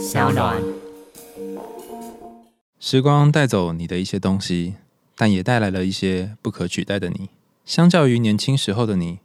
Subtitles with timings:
[0.00, 0.56] 小暖。
[2.78, 4.76] 时光带走你的一些东西，
[5.14, 7.28] 但也带来了一些不可取代的你。
[7.66, 9.18] 相较于年轻时候的你，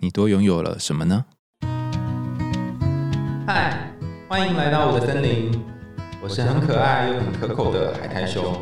[0.00, 1.24] 你多拥有了什么呢？
[3.46, 3.90] 嗨，
[4.28, 5.58] 欢迎来到我的森林，
[6.20, 8.54] 我是很可爱又很可口的海苔熊。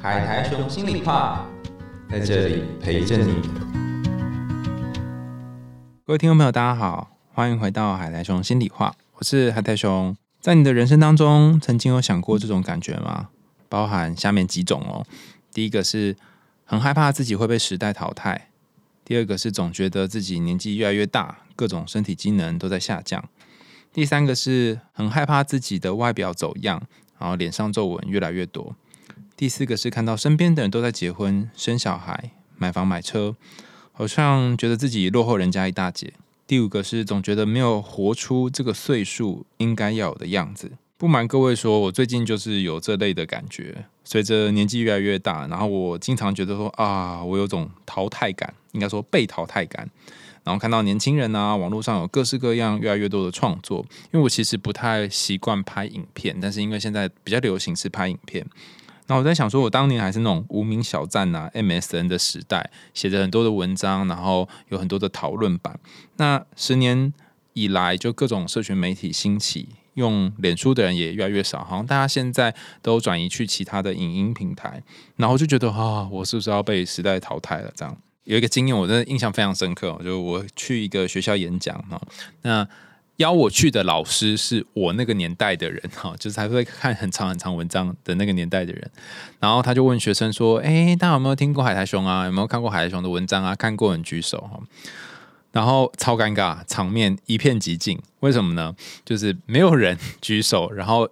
[0.00, 1.46] 海苔熊心里话，
[2.10, 3.34] 在这里陪着你。
[6.06, 10.16] 各位听众朋友，大家好，欢迎回到海苔熊心里话，我是海苔熊。
[10.40, 13.28] 在你的人生当中，曾经有想过这种感觉吗？
[13.68, 15.06] 包含下面几种哦。
[15.52, 16.16] 第一个是
[16.64, 18.48] 很害怕自己会被时代淘汰；
[19.04, 23.20] 第二个是总觉得自己年纪越来越大，各种身体机能都在下降；
[23.92, 26.82] 第三个是很害怕自己的外表走样，
[27.18, 28.74] 然后脸上皱纹越来越多；
[29.36, 33.36] 第四个是看到身边的人都在结婚、生小孩、买房买车，
[33.92, 36.14] 好像觉得自己落后人家一大截。
[36.50, 40.72] 第五个是总觉得没有活出这个岁数应该要有的样子。
[40.98, 43.84] 不瞒各位说，我最近就是有这类的感觉。
[44.02, 49.88] 随着年纪越来越大，然后我经常觉得说啊，我有种淘汰感，应该说被淘汰感。
[50.42, 53.86] 然后看到年轻人啊，网络上有各式各样越来越多的创作。
[54.10, 58.44] 因为我其实不太习惯拍影片，但是因为现在比较流行是拍影片。
[59.06, 65.78] 那我在想，说我当年还是那种无名小站呐、MSN 的时代，写着很多的文章，然后有很多的讨论版。
[66.16, 67.12] 那十年
[67.54, 74.82] 以来，就各种社群媒体兴起，用脸书的人也越来越少，好像大家现在都转移去其他的影音平台，
[75.16, 77.72] 然后就觉得啊，我是不是要被时代淘汰了？
[77.74, 82.00] 这样有一个经验，我真的印象非常深刻，就我去一个学校演讲哈，
[82.42, 82.68] 那。
[83.20, 88.90] 邀我去的老师是我那个年代的人 哈，就是还会看很长很长文章的那个年代的人。
[89.38, 92.24] 然后他就问学生说：“哎，大家有没有听过海苔熊啊？
[92.24, 93.54] 有没有看过海苔熊的文章啊？
[93.54, 94.58] 看过人举手哈。”
[95.52, 98.00] 然后超尴尬，场面一片寂静。
[98.20, 98.74] 为什么呢？
[99.04, 100.72] 就是没有人举手。
[100.72, 101.06] 然后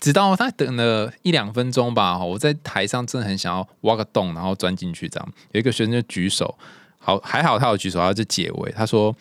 [0.00, 5.28] 直到他等了一两分钟吧，我在台上真的很想要挖个洞，然后钻进去这样。
[5.52, 6.56] 有一个学生就举手，
[6.98, 9.14] 好还好他有举手，他就解围，他说。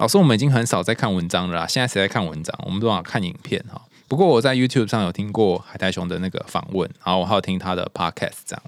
[0.00, 2.58] 老师，我们已经很少在看文章了啦，现在谁在看文章？
[2.64, 3.78] 我们都要看影片哈。
[4.08, 8.62] 不过我在 YouTube 上有听过海苔熊的那个访问，然后我还有听他的 Podcast 这样，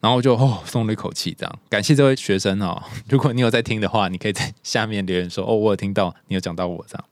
[0.00, 1.58] 然后我就哦松了一口气这样。
[1.68, 7.04] 感谢这位学生哦， 如果你有在听的话，你可以在下面留言说哦，我有听到你有讲到我这样。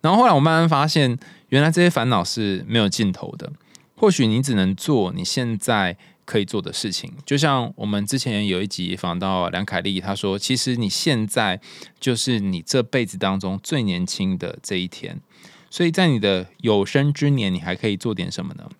[0.00, 1.16] 然后后来我慢慢发现，
[1.50, 3.52] 原来这些烦恼是没有尽头的。
[3.96, 5.96] 或许你只能做你现在。
[6.24, 11.60] 可以做的事情，就像我们之前有一集访到梁凯丽，她说：“其实你现在
[12.00, 15.20] 就是你这辈子当中最年轻的这一天，
[15.70, 18.70] 所以在你的有生之年，你还可以做点什么呢？”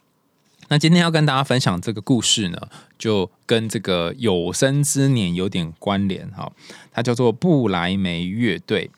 [0.68, 2.58] 那今天要跟大家分享这个故事呢，
[2.98, 6.50] 就跟这个有生之年有点关联哈。
[6.90, 8.90] 它叫做布莱梅乐队，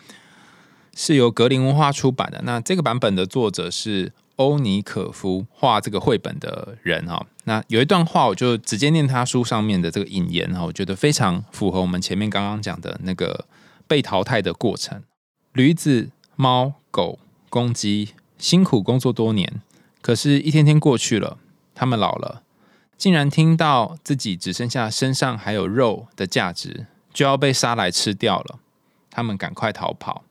[0.95, 2.41] 是由格林文化出版的。
[2.45, 4.13] 那这个版本的作者是。
[4.37, 13.47] 欧尼可夫画这个绘本的人哈，那有一段话，我就直接念他书上面的这个引言哈，我觉得非常符合我们前面刚刚讲的那个
[13.87, 15.03] 被淘汰的过程。
[15.53, 19.63] 驴子、猫、狗、公鸡辛苦工作多年，
[20.03, 21.39] 可是一天天过去了，
[21.75, 22.43] 他们老了，
[22.99, 28.59] 竟然听到自己只剩下身上还有肉的价值，就要被杀来吃掉了。
[29.11, 30.25] 他们赶快逃跑，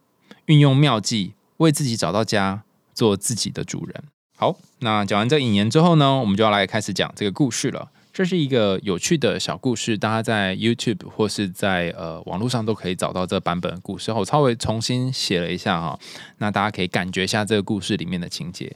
[0.46, 2.65] 运用妙计为自己找到家。
[2.96, 4.04] 做自己的主人。
[4.36, 7.92] 好，那讲完这引言之后呢，我们就要来开始讲这个故事了。
[8.12, 14.12] 这是一个有趣的小故事，大家在 YouTube 或是在呃网络上都可以找到这版本的故事。
[14.14, 16.00] 我稍微重新写了一下哈，
[16.38, 18.74] 那大家可以感觉一下这个故事里面的情节。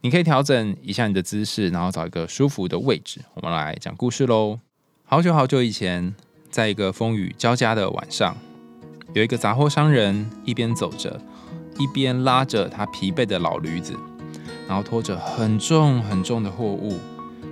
[0.00, 3.20] 你可以调整一下你的姿势，然后找一个舒服的位置。
[3.34, 4.58] 我们来讲故事喽。
[5.04, 6.14] 好久好久以前，
[6.50, 8.36] 在一个风雨交加的晚上，
[9.12, 11.20] 有一个杂货商人一边走着。
[11.78, 13.94] 一边拉着他疲惫的老驴子，
[14.68, 16.98] 然后拖着很重很重的货物，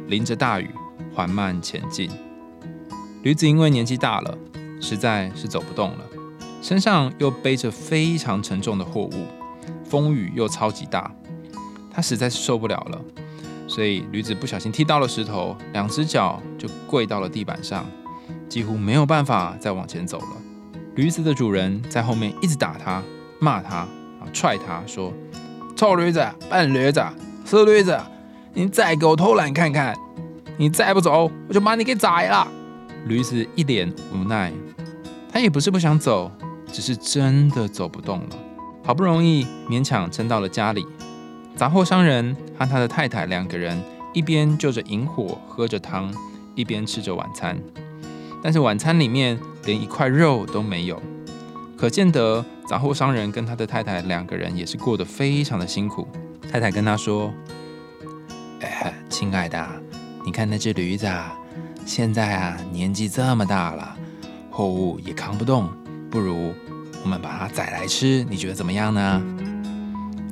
[0.06, 0.70] 淋着大雨
[1.14, 2.10] 缓慢前进。
[3.22, 4.36] 驴子因为年纪大了，
[4.80, 5.98] 实在是走不动了，
[6.60, 9.26] 身上又背着非常沉重的货物，
[9.84, 11.10] 风雨又超级大，
[11.90, 13.00] 他实在是受不了了。
[13.68, 17.86] 所以驴子不小心踢到了石头，两只脚就跪到了地板上，
[18.48, 20.36] 几乎没有办法再往前走了。
[20.94, 23.02] 驴子的主人在后面一直打他，
[23.38, 23.86] 骂他。
[24.32, 25.12] 踹他说
[25.76, 27.04] ：“臭驴子，笨驴子，
[27.44, 27.98] 死驴子！
[28.54, 29.96] 你再给我偷懒看看！
[30.56, 32.46] 你再不走，我就把你给宰了！”
[33.06, 34.52] 驴子一脸无奈，
[35.32, 36.30] 他也不是不想走，
[36.70, 38.36] 只是真的走不动了。
[38.84, 40.86] 好不容易勉强撑到了家里，
[41.56, 43.80] 杂货商人和他的太太两个人
[44.12, 46.12] 一边就着萤火喝着汤，
[46.54, 47.58] 一边吃着晚餐。
[48.42, 51.00] 但是晚餐里面连一块肉都没有，
[51.76, 52.44] 可见得。
[52.72, 56.08] 杂货商人跟他的太太两个人也是过得非常的辛苦。
[56.50, 57.30] 太太跟他说
[58.64, 59.68] ：“哎，亲爱的，
[60.24, 61.38] 你看那只驴子啊，
[61.84, 63.94] 现在啊年纪这么大了，
[64.50, 65.68] 货物也扛不动，
[66.10, 66.54] 不如
[67.04, 69.22] 我们把它宰来吃，你觉得怎么样呢？”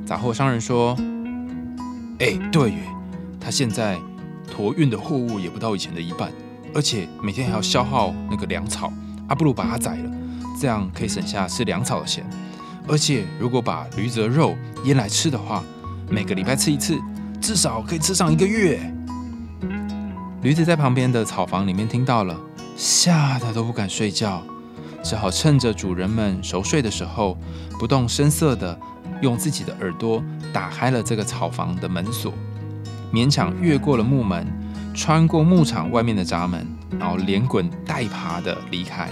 [0.03, 0.97] 杂货商人说
[2.17, 2.77] ：“哎，对耶，
[3.39, 3.99] 他现在
[4.51, 6.31] 驮运的货物也不到以前的一半，
[6.73, 8.91] 而且每天还要消耗那个粮草，
[9.27, 10.11] 啊，不如把它宰了，
[10.59, 12.25] 这样可以省下吃粮草的钱。
[12.87, 14.55] 而且如果把驴子的肉
[14.85, 15.63] 腌来吃的话，
[16.09, 16.99] 每个礼拜吃一次，
[17.39, 18.79] 至少可以吃上一个月。”
[20.41, 22.39] 驴子在旁边的草房里面听到了，
[22.75, 24.41] 吓得都不敢睡觉，
[25.03, 27.37] 只好趁着主人们熟睡的时候，
[27.79, 28.79] 不动声色的。
[29.21, 32.33] 用自己的耳朵打开了这个草房的门锁，
[33.13, 34.47] 勉强越过了木门，
[34.95, 36.65] 穿过牧场外面的闸门，
[36.99, 39.09] 然后连滚带爬的离开。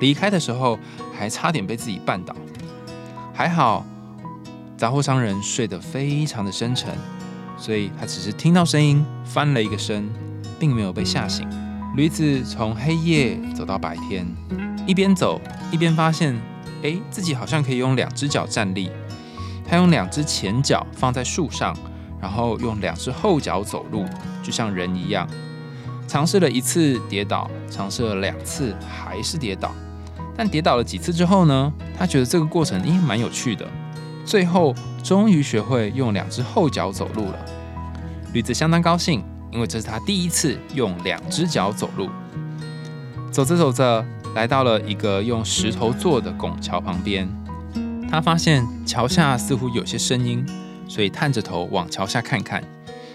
[0.00, 0.78] 离开的时候
[1.16, 2.34] 还差点被自己绊倒，
[3.32, 3.84] 还好
[4.76, 6.92] 杂货商人睡得非常的深沉，
[7.56, 10.08] 所以他只是听到声音翻了一个身，
[10.58, 11.48] 并没有被吓醒。
[11.96, 14.26] 驴子从黑夜走到白天，
[14.86, 16.34] 一边走一边发现，
[16.82, 18.90] 哎，自己好像可以用两只脚站立。
[19.68, 21.76] 他用两只前脚放在树上，
[22.20, 24.04] 然后用两只后脚走路，
[24.42, 25.28] 就像人一样。
[26.08, 29.72] 尝试了一次跌倒，尝试了两次还是跌倒。
[30.40, 31.70] 但跌倒了几次之后呢？
[31.98, 33.68] 他觉得这个过程应该蛮有趣的。
[34.24, 37.38] 最后终于学会用两只后脚走路了。
[38.32, 39.22] 驴子相当高兴，
[39.52, 42.08] 因为这是他第一次用两只脚走路。
[43.30, 44.02] 走着走着，
[44.34, 47.28] 来到了一个用石头做的拱桥旁边。
[48.10, 50.42] 他发现桥下似乎有些声音，
[50.88, 52.64] 所以探着头往桥下看看。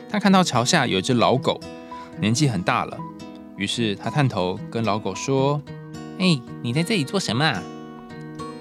[0.08, 1.60] 他看到桥下有一只老狗，
[2.20, 2.96] 年纪很大了。
[3.58, 5.60] 于是他探头跟老狗说
[6.20, 7.62] ：“哎，你在这里做什么？”啊？”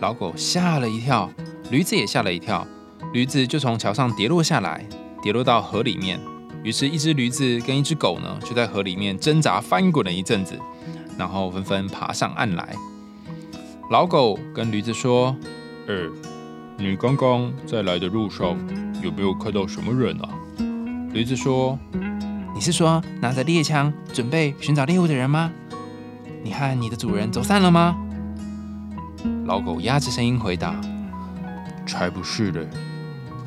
[0.01, 1.31] 老狗吓了一跳，
[1.71, 2.67] 驴子也吓了一跳。
[3.13, 4.85] 驴子就从桥上跌落下来，
[5.23, 6.21] 跌落到河里面。
[6.63, 10.59] 于是，一只驴子跟一只狗呢，就在河里面挣扎翻滚了一阵子，
[11.17, 12.75] 然后纷纷爬上岸来。
[13.91, 15.37] 老狗跟驴子说。
[15.87, 15.95] 哎，
[16.79, 18.57] 你刚刚在来的路上
[19.03, 20.29] 有没有看到什么人啊？
[21.13, 21.79] 驴子说
[22.55, 25.53] ：“你是说拿着猎枪准备寻找猎物的人吗？
[26.45, 27.97] 你和你的主人走散了吗？”
[29.47, 30.81] 老狗压着声音回答
[31.87, 32.69] ：“才不是嘞！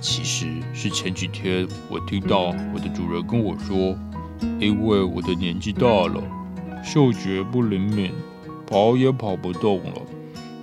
[0.01, 3.95] 其实是前几天我听到我的主人跟我说，
[4.59, 6.21] 因为我的年纪大了，
[6.83, 8.11] 嗅觉不灵敏，
[8.65, 10.01] 跑也跑不动了。”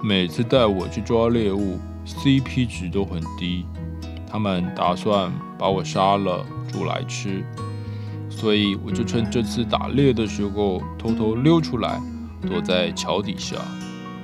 [0.03, 3.65] 每次带我去抓猎物，CP 值都很低。
[4.29, 7.43] 他们打算把我杀了煮来吃，
[8.29, 11.99] 所以我就趁这次打猎的时候偷偷溜出来，
[12.47, 13.57] 躲在桥底下。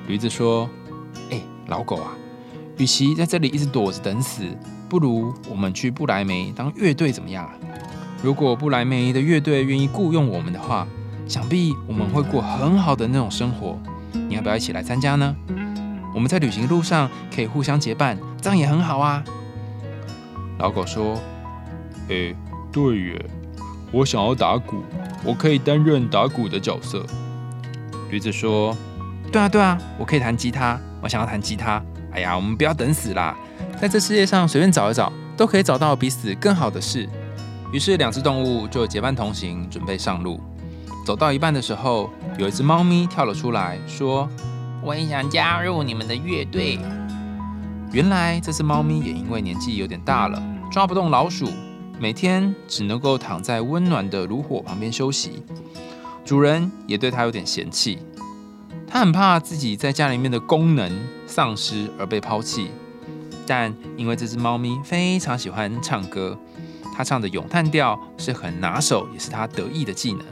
[0.06, 0.68] 驴子说
[1.30, 2.12] ：“哎，老狗啊，
[2.78, 4.42] 与其在这里一直躲着等死，
[4.88, 7.54] 不如我们去布莱梅当乐队怎么样啊？
[8.22, 10.86] 如果布莱梅的乐队愿意雇佣我们的话，
[11.26, 13.78] 想必我们会过很好的那种生活。
[14.12, 15.34] 你要不要一起来参加呢？”
[16.12, 19.22] 我们在旅行路上可以互相结伴，这样也很好啊。
[20.58, 21.16] 老狗说
[22.10, 22.34] ：“诶，
[22.72, 23.26] 对耶，
[23.92, 24.82] 我想要打鼓，
[25.24, 27.06] 我可以担任打鼓的角色。”
[28.10, 28.76] 驴子说
[29.30, 31.82] ：“对啊，对啊，我可以弹吉他，我想要弹吉他。
[32.12, 33.36] 哎呀，我们不要等死啦，
[33.80, 37.08] 在这世界上随便找一找，都可以找到比死更好的事。”
[37.72, 40.40] 于是两只动物就结伴同行，准备上路。
[41.06, 44.28] 走到一半的时候，有一只猫咪跳了出来，说。
[44.82, 46.78] 我也想加入你们的乐队。
[47.92, 51.50] 原来这只猫咪也因为年纪有点大了，抓不动老鼠，
[51.98, 55.44] 每天只能够躺在温暖的炉火旁边休息。
[56.24, 57.98] 主人也对它有点嫌弃，
[58.86, 60.90] 他很怕自己在家里面的功能
[61.26, 62.70] 丧失而被抛弃。
[63.46, 66.38] 但因为这只猫咪非常喜欢唱歌，
[66.96, 70.22] 它唱的咏叹调是很拿手，也是它得意的技能。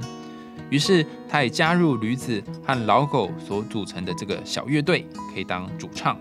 [0.70, 6.14] 于是，他也加入驴子和老狗所组成的这个小乐队，可以当主唱。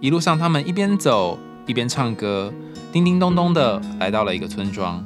[0.00, 2.52] 一路上，他们一边走一边唱歌，
[2.92, 5.02] 叮叮咚咚的来到了一个村庄，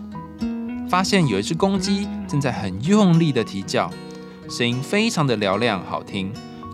[0.88, 3.90] 发现有一只公鸡正在很用力的啼叫，
[4.49, 6.33] 声音非常的嘹亮好听，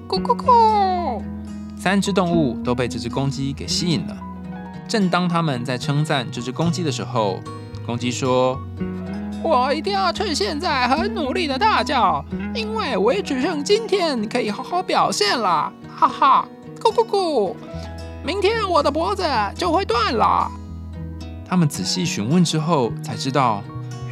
[0.08, 1.20] 咕咕咕！
[1.76, 4.16] 三只动物都被这只公鸡给吸引了。
[4.86, 7.40] 正当他们在称赞这只公鸡的时候，
[7.84, 8.58] 公鸡说。
[9.42, 16.48] 我一定要趁现在很努力的大叫，因为我也只剩今天可以好好表现了， 哈哈！
[16.80, 17.54] 咕咕咕！
[18.24, 19.22] 明天我的脖子
[19.56, 20.50] 就会断了。
[21.46, 23.62] 他们仔细询问之后才知道，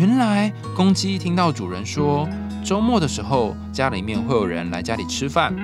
[0.03, 2.29] 原来公鸡听到主人说
[2.65, 5.55] 周末的时候家里面会有人来家里吃饭，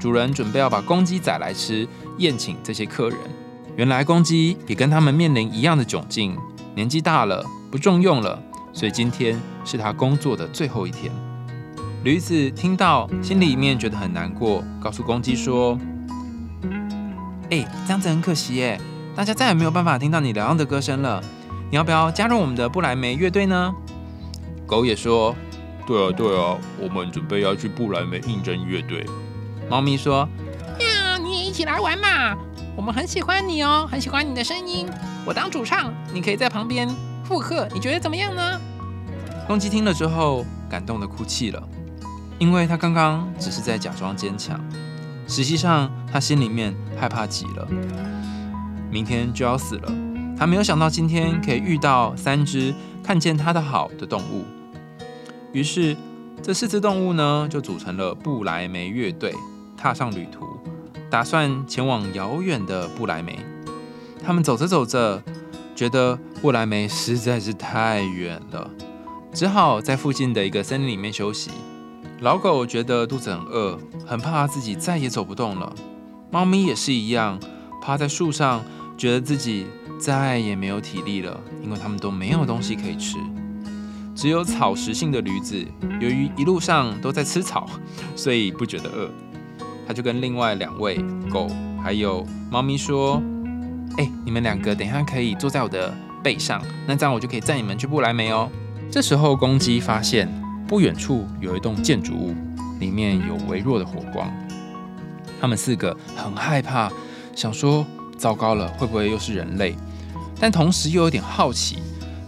[0.00, 1.86] 主人准备要把公鸡宰来吃，
[2.18, 3.18] 宴请这些客人。
[3.76, 6.36] 原来公鸡也跟他们面临一样的窘境，
[6.74, 11.12] 年纪大了，不重用了，所以今天是他工作的最后一天。
[12.02, 15.78] 驴子听到，心里面觉得很难过，告诉公鸡说
[17.50, 18.80] ：“哎，这样子很可惜耶，
[19.14, 21.22] 大家再也没有办法听到你嘹亮的歌声了。
[21.70, 23.74] 你要不要加入我们的布莱梅乐队呢？”
[24.66, 25.34] 狗也说
[25.86, 29.06] ：“对啊，对啊，我们准备要去布莱梅应征乐队。”
[29.68, 30.28] 猫咪说
[30.80, 32.36] ：“呀，你也一起来玩嘛！
[32.76, 34.88] 我们很喜欢你哦，很喜欢你的声音。
[35.24, 36.88] 我当主唱，你可以在旁边
[37.24, 38.60] 附和，你觉得怎么样呢？”
[39.46, 41.62] 公鸡听了之后，感动的哭泣了。
[42.38, 44.60] 因为他刚刚只是在假装坚强，
[45.26, 47.66] 实际上他心里面害怕极了。
[48.90, 49.92] 明天就要死了，
[50.38, 54.44] 他没有想到今天可以遇到三只看见他的好的动物。
[55.52, 55.96] 于是
[56.42, 59.34] 这四只动物呢，就组成了布莱梅乐队，
[59.76, 60.44] 踏上旅途，
[61.08, 63.38] 打算前往遥远的布莱梅。
[64.22, 65.22] 他们走着走着，
[65.74, 68.70] 觉得布莱梅实在是太远了，
[69.32, 71.50] 只好在附近的一个森林里面休息。
[72.20, 75.72] 老狗觉得肚子很饿，很怕自己再也走不动了。
[76.30, 77.38] 猫咪也是一样，
[77.80, 78.64] 趴在树上，
[78.96, 79.66] 觉得自己
[80.00, 83.16] 再也没有体力了，因为它们都没有东西可以吃。
[84.14, 85.64] 只有草食性的驴子，
[86.00, 87.68] 由于一路上都在吃草，
[88.16, 89.10] 所以不觉得饿。
[89.86, 90.98] 他就跟另外两位
[91.30, 91.48] 狗
[91.82, 93.22] 还有猫咪说
[93.98, 98.50] ：“哎，你们两个等一下可以坐在我的背上，那这样我就可以载你们去布莱梅哦。”
[98.90, 100.28] 这时候公鸡发现。
[100.68, 102.34] 不远处有一栋建筑物，
[102.80, 104.28] 里面有微弱的火光。
[105.40, 106.90] 他们四个很害怕，
[107.36, 109.76] 想说：“糟糕了，会不会又是人类？”
[110.38, 111.78] 但同时又有点好奇，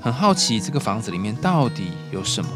[0.01, 2.51] 很好奇这个房子里面到底有什么。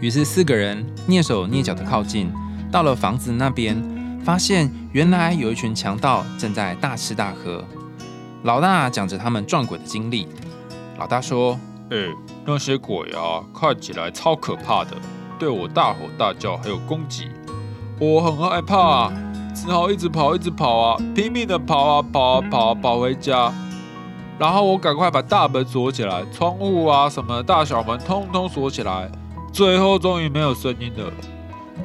[0.00, 2.32] 于是四个人蹑手蹑脚的靠近，
[2.70, 3.76] 到了房子那边，
[4.24, 7.64] 发现原来有一群强盗正在大吃大喝。
[8.42, 10.28] 老大讲着他们撞鬼的经历。
[10.98, 11.58] 老大说
[11.90, 11.96] ：“哎，
[12.44, 14.96] 那些鬼啊，看起来超可怕的。”
[15.38, 17.28] 对我大吼大叫，还有攻击，
[18.00, 19.12] 我很害怕，
[19.60, 23.52] 只好一直跑，一直跑啊，拼命的跑啊跑啊跑，跑回家。
[24.38, 29.10] 然后我赶快把大门锁起来，窗户啊什么大小门通通锁起来。
[29.52, 31.12] 最后终于没有声音了。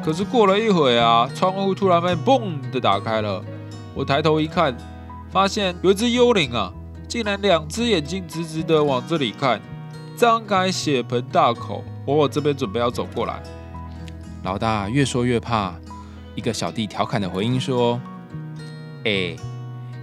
[0.04, 3.44] 可是过了一会啊，窗户突然被嘣的打开了。
[3.96, 4.76] 我抬头一看，
[5.32, 6.72] 发现有一只幽灵啊，
[7.08, 9.60] 竟然两只眼睛直直的往这里看，
[10.16, 11.84] 张开血盆大口。
[12.06, 13.42] 我我这边准备要走过来，
[14.44, 15.74] 老大越说越怕。
[16.36, 18.00] 一个小弟调侃的回应说
[19.06, 19.36] ：“哎，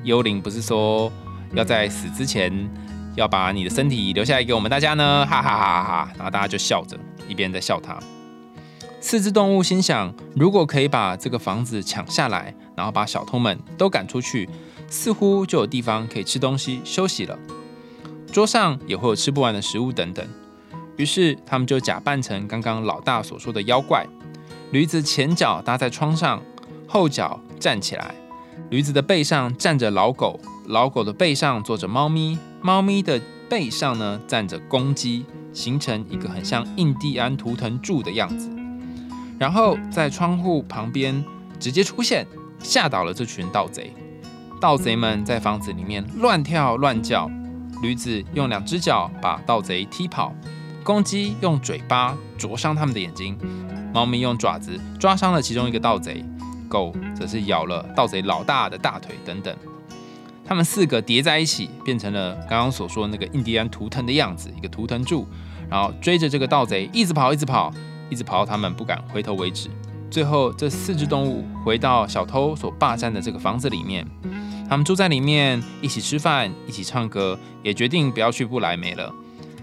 [0.04, 1.10] 幽灵不是说
[1.54, 2.52] 要在死之前
[3.16, 6.12] 要把你的身体留下来给我们大家呢？”哈哈哈哈！
[6.16, 7.98] 然后大家就笑着，一边在笑他。
[9.00, 14.48] 四只动物心想：如果可以把这个房子抢下来，然后把小偷们都赶出去，
[14.88, 17.38] 似乎就有地方可以吃东西休息了。
[18.30, 20.24] 桌上也会有吃不完的食物等等。
[20.96, 24.06] 于是他们就假扮成刚刚老大所说的妖怪。
[24.70, 26.40] 驴子前脚搭在窗上，
[26.86, 28.14] 后脚站起来。
[28.68, 38.48] 驴子的背上站着老狗，老狗的背上坐着猫咪，猫咪的背上呢站着公鸡，形成一个很像印第安图腾柱的样子。
[39.40, 41.24] 然后在窗户旁边
[41.58, 42.24] 直接出现，
[42.62, 43.92] 吓倒了这群盗贼。
[44.60, 47.28] 盗贼们在房子里面乱跳乱叫，
[47.82, 50.32] 驴子用两只脚把盗贼踢跑。
[50.82, 53.36] 公鸡用嘴巴啄伤他们的眼睛，
[53.92, 56.24] 猫咪用爪子抓伤了其中一个盗贼，
[56.68, 59.54] 狗则是咬了盗贼老大的大腿等等。
[60.44, 65.26] 他们四个叠在一起，变成了刚刚所说那个印第安图腾的样子，一个图腾柱，
[65.68, 67.72] 然后追着这个盗贼一直跑，一直跑，
[68.08, 69.68] 一直跑到他们不敢回头为止。
[70.10, 74.04] 最后，这四只动物回到小偷所霸占的这个房子里面，
[74.68, 79.14] 他们住在里面，一起吃饭，一起唱歌，也决定不要去布莱梅了。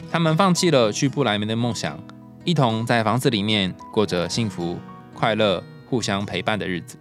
[0.10, 2.00] 他们放弃了去不莱梅的梦想，
[2.46, 4.80] 一同在房子里面过着幸福、
[5.14, 6.98] 快乐、互相陪伴的日子。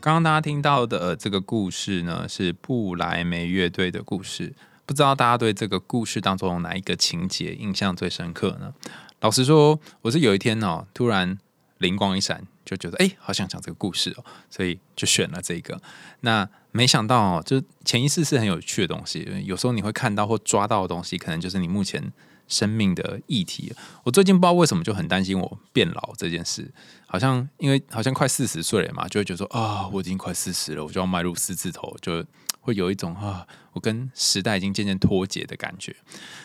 [0.00, 4.54] 刚刚大家听到的这个故事呢，是不莱梅乐队的故事。
[4.86, 8.72] 不知道大家对这个故事当中哪一个情节印象最深刻呢？
[9.20, 11.38] 老实说，我是有一天哦，突然
[11.78, 15.80] 灵光一闪，就觉得哎，好想讲这个故事哦，所以就选了这个。
[16.20, 19.26] 那没想到哦，就潜意识是很有趣的东西。
[19.44, 22.12] 有时候你会看到或抓到的东西，可能就是你目前
[22.48, 23.72] 生命的议题。
[24.02, 26.70] 我最近不知道为什么就很担心我变老这件事，
[27.06, 32.24] 好像因为好像快四十岁了嘛，就会觉得说啊，我已经快四十了，我就要迈入四字头，就
[32.60, 35.94] 会有一种啊，我跟时代已经渐渐脱节的感觉。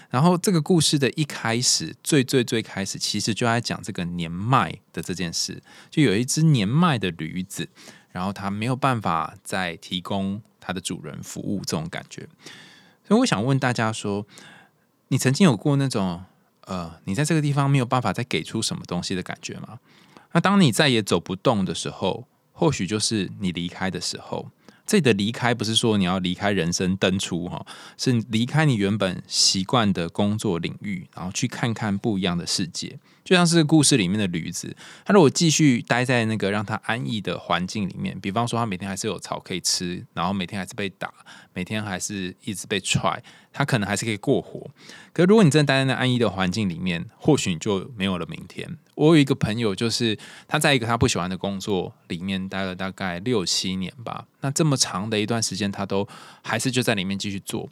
[0.10, 7.68] 然后这个故事的一开始，最最最开始，其实就在讲这个年迈的这件事，就有一只年迈的驴子。
[8.12, 12.28] 然后它没有办法再提供它的主人服务这种感觉。
[13.08, 14.26] 所以我想问大家说，
[15.10, 16.24] 你曾经有过那种
[16.66, 19.80] 呃，你在这个地方没有办法再给出什么东西的感觉吗？
[20.34, 24.50] 那当你再也走不动的时候，或许就是你离开的时候。
[24.86, 27.64] 这里的离开不是说你要离开人生登出哈，
[27.96, 32.98] 是离开你原本习惯的工作领域，然后去看看不一样的世界。
[33.24, 41.14] 就像是故事里面的驴子，他如果继续待在那个让他安逸的环境里面，比方说他每天还是有草可以吃，然后每天还是被打，
[41.54, 43.22] 每天还是一直被踹，
[43.54, 44.70] 他可能还是可以过活。
[45.14, 48.78] 可如果你真的待在那安逸的环境里面，或许你就没有了明天。
[48.96, 56.08] 我有一个朋友，就是他在一个他不喜欢的工作里面待了大概六七年吧，那这么长的一段时间，他都
[56.42, 57.70] 还是就在里面继续做。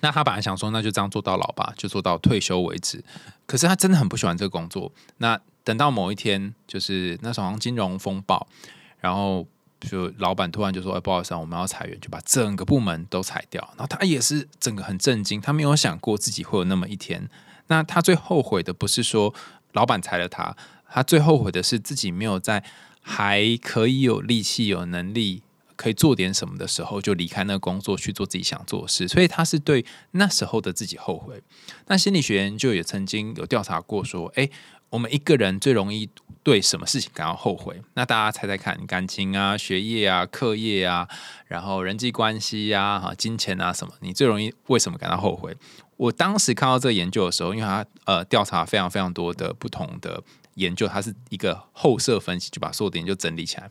[0.00, 3.02] 那他本来想说，那就这样做到老吧，就做到退休为止。
[3.46, 4.90] 可是他真的很不喜欢这个工作。
[5.18, 8.46] 那等到某一天，就是那时候金融风暴，
[8.98, 9.46] 然后
[9.80, 17.28] 就老板突然就说：“哎，不好意思，我们要裁员，就把整个部门都裁掉。”然后他也是整个很震惊，他没有想过自己会有那么一天。
[17.66, 19.34] 那他最后悔的不是说
[19.72, 20.56] 老板裁了他，
[20.88, 22.64] 他最后悔的是自己没有在
[23.02, 25.42] 还可以有力气、有能力。
[25.80, 31.42] 可以做点什么的时候，就离开那个工作去做自己想做的事，所以他是对那时候的自己后悔。
[31.86, 34.50] 那心理学研究也曾经有调查过，说，诶，
[34.90, 36.10] 我们一个人最容易
[36.42, 37.80] 对什么事情感到后悔？
[37.94, 41.08] 那大家猜猜看，感情啊、学业啊、课业啊，
[41.46, 45.56] 然后人际关系呀、哈、金钱啊什么，你最容易为什么感到后悔？
[45.96, 50.22] 我当时看到这个研究的时候，因为他呃调查非常非常多的不同的
[50.56, 53.70] 研究，它是一个后设分析，就把所有的研究整理起来。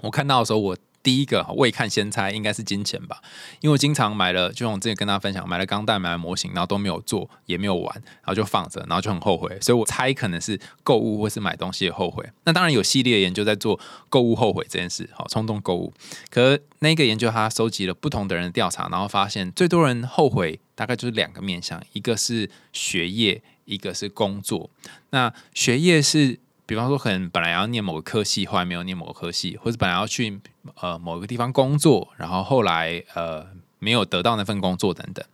[0.00, 0.76] 我看到的时候，我。
[1.04, 3.20] 第一个未看先猜应该是金钱吧，
[3.60, 12.26] 因为我经常买了，就像我之前跟大家分享，买了钢弹，买了模型，然后都没有做，也没有玩，然后就放着，然后就很后悔，所以我猜可能是购物或是买东西的后悔。
[12.44, 15.92] 那当然有系列研究在做购物后悔这件事，好冲动购物。
[16.30, 24.70] 可那个研究他收集了不同的人的调查，然后发现最多人后悔大概就是两个面向，一个是学业，一个是工作。
[25.10, 26.40] 那学业是。
[26.66, 30.40] 比方说，可能本来要念某个科系，后来没有念某个科系，或者本来要去
[30.80, 33.46] 呃某个地方工作，然后后来呃
[33.78, 35.24] 没有得到那份工作等等。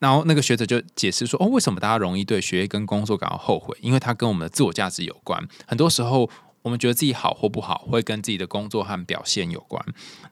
[0.00, 3.76] 然后那个学者就解释说：“哦，为什么大家容易对学业跟工作感到后悔？
[3.80, 5.42] 因为它跟我们的自我价值有关。
[5.66, 6.28] 很多时候，
[6.62, 9.82] 我们觉得自己好或不好，会跟自己的工作和表现有关。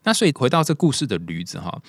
[0.02, 1.80] 那所以回到这故事的驴子哈。”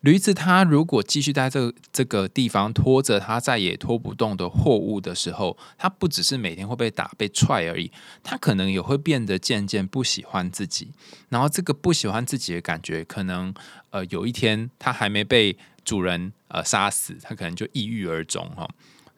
[0.00, 10.92] 驴子，它如果继续在这这个地方拖着它再也拖不动的货物的时候，它不只是每天会被打、被踹而已，它可能也会变得渐渐不喜欢自己。
[11.28, 13.52] 然后，这个不喜欢自己的感觉，可能
[13.90, 18.66] 呃有一天它还没被主人呃杀死，它可能就抑郁而终哈。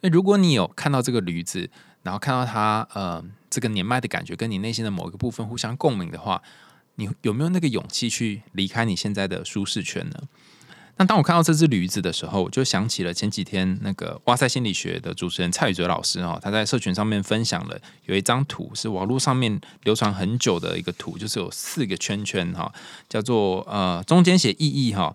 [0.01, 1.71] 那如果你有看到这个驴子，
[2.03, 6.43] 然后看到它呃这个年迈的感觉，跟你内心的某一个部分互相共鸣的话，
[6.97, 10.17] 你有没有那个勇气去离开你现在的舒适圈呢？
[11.03, 22.73] 那当我看到这只驴子的时候，我就想起了前几天那个哇塞心理学的主持人蔡宇哲老师哦，他在社群上面分享了有一张图，是网络上面流传很久的一个图，就是有四个圈圈哈，
[23.09, 25.13] 叫做呃中间写意义哈，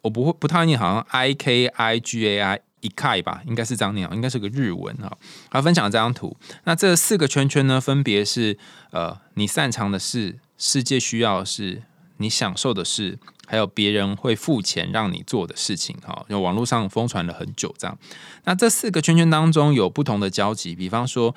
[0.00, 5.14] 我不会不太念，好像 I K I G A I 一 K 吧，应该是这样念，应该是个日文哈。
[5.50, 8.56] 他分享这张图，那这四个圈圈呢，分别是
[8.90, 11.82] 呃你擅长的事，世界需要的是
[12.16, 13.18] 你享受的事。
[13.46, 17.96] 还有别人会付钱让你做的事情，哈，就网络上疯传了很久这样。
[18.44, 21.34] 那这四个圈圈当中有不同的交集，比方说，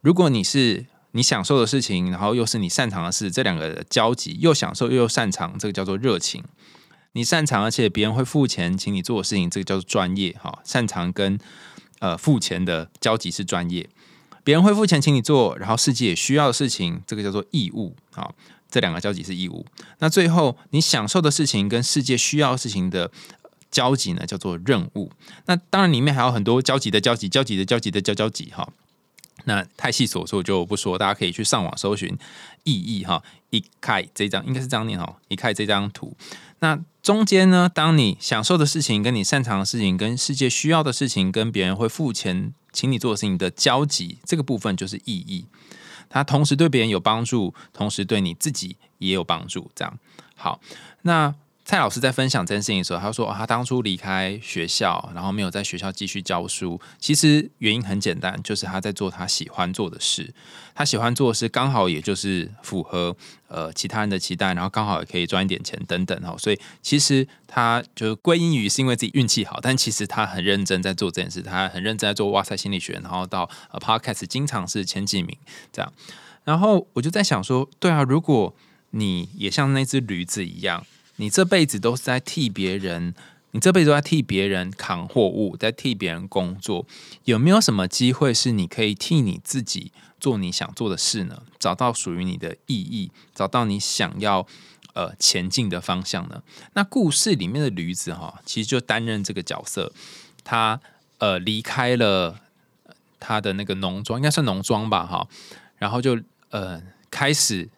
[0.00, 6.42] 如果你是你享受的事情，然后又是你擅长的事，这两个交集又享受又擅长，这个叫做热情。
[7.12, 10.60] 你擅长而且别人会付钱请你做的事情，这个叫做专业，哈。
[10.64, 11.38] 擅长跟
[11.98, 13.88] 呃付钱的交集是专业，
[14.44, 18.34] 别人会付钱请你做，然后世界需要的事情，这个叫做义务，好。
[18.70, 19.66] 这两个交集是义务，
[19.98, 23.10] 那最后你享受的事情跟世界需要事情的
[23.70, 25.10] 交集呢，叫做任务。
[25.46, 28.68] 那当然里面还有很多交集的交集、交集的交集的交交集哈。
[29.44, 32.16] 那太细琐，我就不说，大家可以去上网搜寻
[32.64, 33.22] 意义哈。
[33.48, 36.14] 一开这张应该是这样念哈，一开这张图。
[36.60, 45.46] 那中间呢，当你享受的事情跟你擅长的事情跟世界需要的事情跟别人会付钱请你做的事情的交集，这个部分就是意义。
[46.10, 49.70] 它同时对别人有帮助，同时对你自己也有帮助。
[49.74, 49.98] 这样
[50.36, 50.60] 好，
[51.00, 51.34] 那。
[51.70, 56.80] 蔡老师在分享这件事情的时候，他说：“他当初离开学校，然后没有在学校继续教书。
[56.98, 60.34] 其实原因很简单，就是他在做他喜欢做的事。
[60.74, 66.34] 他喜欢做的事刚好也就是符合呃其他人的期待，然后刚好也可以赚一点钱等等哈。
[66.36, 75.38] 所以其实他就归因于是因为自己运气好，但其实他很认真在做这件事，他很认真在做哇塞心理学，然后到呃 Podcast 经常是前几名
[75.72, 75.92] 这样。
[76.42, 78.56] 然后我就在想说，对啊，如果
[78.90, 80.84] 你也像那只驴子一样。”
[81.20, 83.14] 你这辈子都是在替别人，
[83.50, 86.86] 你这辈子都在替别人扛货物，在替别人工作，
[87.24, 91.42] 有没有什么机会是你可以替你自己做你想做的事呢？
[91.58, 94.46] 找到属于你的意义，找到你想要
[94.94, 96.42] 呃前进的方向呢？
[96.72, 99.92] 那故事里面的驴子哈，其实就担任这个角色，
[100.42, 100.80] 他
[101.18, 102.40] 呃离开了
[103.18, 105.28] 他的那个农庄，应该算农庄吧哈，
[105.76, 107.68] 然后就呃开始。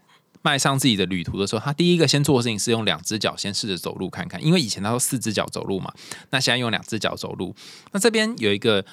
[0.43, 5.93] 迈上自己的旅途的时候，他第一个先做的事情是用两只脚先试着走路看看，因为以前他都四只脚走路嘛，
[6.31, 7.55] 那现在用两只脚走路。
[7.93, 8.85] 那这边有一个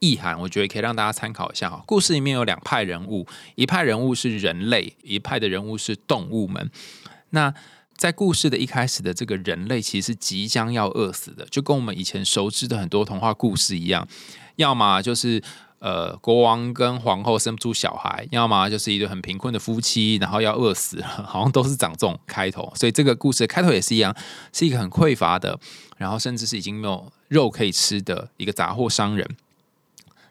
[0.00, 1.82] 意涵，我觉得可以让大家参考一下哈。
[1.86, 6.70] 故事里面有两派人物，一派人物是人类，一派的人物是动物们。
[7.30, 7.54] 那
[7.96, 14.06] 在故事的一开始的这个人类，其实即将要饿死的，就跟我们以前熟知的很多童话故事一样，
[14.56, 15.42] 要么就是。
[15.78, 22.72] 呃，国王跟皇后生不出小孩，要么就是一对很贫困的夫妻，然后要饿死了，好像都是长这种开头。
[22.74, 24.16] 所以这个故事的开头也是一样，
[24.54, 25.60] 是一个很匮乏的，
[25.98, 29.28] 然后甚至是已经没有肉可以吃的一个杂货商人。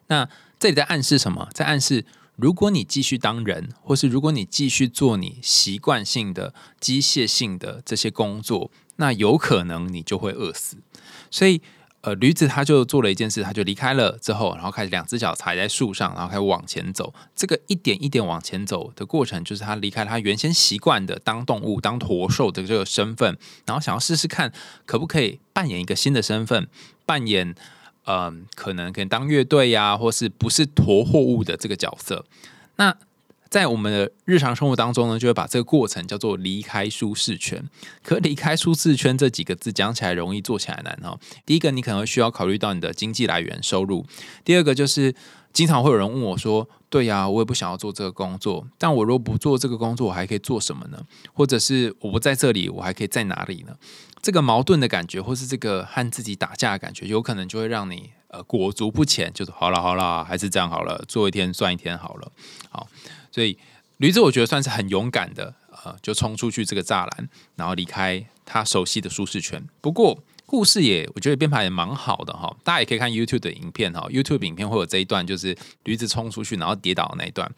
[0.08, 0.27] 那
[0.60, 1.47] 这里在暗示什么？
[1.53, 2.05] 在暗示，
[2.36, 10.77] 如果你继续当人，或是如果你继续做你习惯性的机械性的这些工作，那有可能你就会饿死。
[11.29, 11.62] 所以。
[12.05, 17.11] 呃，驴子他就做了一件事，他就离开了之后，然后开始两只脚踩在树上，然后开始往前走。
[17.35, 24.53] 这个一点一点往前走的过程，就是他离开他原先习惯的当动物、当驼兽的这个身份，然后想要试试看
[24.85, 26.67] 可不可以扮演一个新的身份，
[27.07, 27.55] 扮演
[28.05, 32.23] 嗯，可能可以当乐队呀，或是不是驮货物的这个角色。
[32.75, 32.95] 那
[33.55, 37.63] 在我们的日常生活当中呢，就会把这个过程叫做离开舒适圈。
[38.03, 41.17] 可离开舒适圈这几个字讲起来容易，做起来难哈。
[41.45, 44.03] 第一个，你可能需要考虑到你的经济来源收入；
[44.43, 45.15] 第二个，就是
[45.53, 51.01] 经常会有人问我说：“对呀，我也不想要做这个工作，但我如果不做这个工作，我还可以做什么呢？
[51.31, 53.77] 或者是我不在这里，我还可以在哪里呢？”
[54.21, 62.29] 这个矛盾的感觉，或是这个和自己打架的感觉，有可能就会让你呃裹足不前，就是好了好了，还是这样好了，做一天算一天好了，
[62.69, 62.89] 好。
[63.36, 63.58] 所以
[63.98, 69.62] 驴子我觉得算是很勇敢的，呃，就冲出去这个栅栏，然后离开他熟悉的舒适圈。
[69.82, 77.52] 不过故事也我觉得编排也蛮好的哈，大家也可以看 YouTube 的影片哈，YouTube 影片会有这一段，就是驴子冲出去然后跌倒的那一段。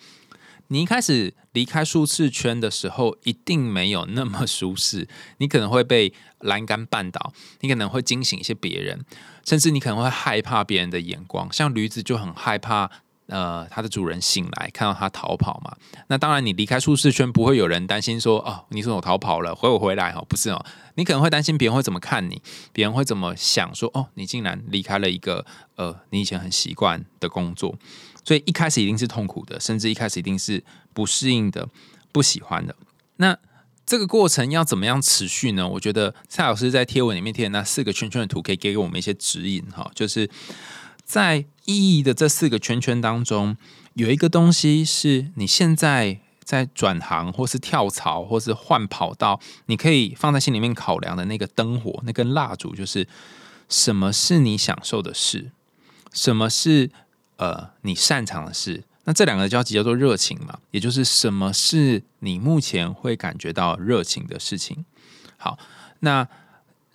[0.69, 9.05] 你一开始离开舒适圈的时候，一定没有那么舒适， 你可能会被栏杆绊倒，你可能会惊醒一些别人，
[9.45, 12.89] 甚至你可能会害怕别人的眼光，像驴子就很害怕。
[13.27, 15.75] 呃，它的主人醒来看到它逃跑嘛？
[16.07, 27.77] 那当然，你离开舒适圈，不会有人担心说哦，你说我逃跑了，回我回来哦，不是哦，你可能会担心别人会怎么看你，别人会怎么想说哦，你竟然离开了一个呃，你以前很习惯的工作，
[28.23, 30.63] 所以一开始一定是痛苦的，甚至一开始一定是
[30.93, 31.67] 不适应的、
[32.13, 32.75] 不喜欢的。
[33.17, 33.37] 那
[33.85, 35.67] 这个过程要怎么样持续呢？
[35.67, 40.29] 我觉得蔡老师在贴文里面贴的那四个圈圈的图，可以给我们一些指引哈，就是
[41.03, 41.45] 在。
[41.67, 43.57] 意义的这四个圈圈当中，
[43.93, 53.05] 有一个东西是你现在在转行，或是跳槽，或是换跑道，你可以放在心里面考量的那个灯火，那根蜡烛，就是
[53.67, 55.51] 什么是你享受的事，
[56.13, 56.89] 什么是
[57.35, 58.85] 呃你擅长的事。
[59.03, 64.85] 那这两个交集叫做热情嘛，也就是什么是你目前会感觉到热情的事情。
[65.35, 65.59] 好，
[65.99, 66.27] 那。